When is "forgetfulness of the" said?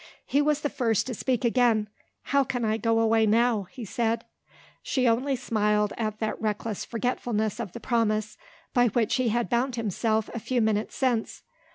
6.83-7.79